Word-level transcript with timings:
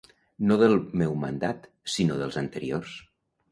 No 0.51 0.55
del 0.61 0.73
meu 1.01 1.13
mandat, 1.27 1.69
sinó 1.99 2.19
dels 2.25 2.43
anteriors. 2.43 2.99